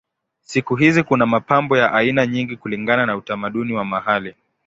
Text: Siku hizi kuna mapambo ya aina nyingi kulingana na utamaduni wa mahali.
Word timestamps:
Siku 0.41 0.75
hizi 0.75 1.03
kuna 1.03 1.25
mapambo 1.25 1.77
ya 1.77 1.93
aina 1.93 2.27
nyingi 2.27 2.57
kulingana 2.57 3.05
na 3.05 3.15
utamaduni 3.15 3.73
wa 3.73 3.85
mahali. 3.85 4.35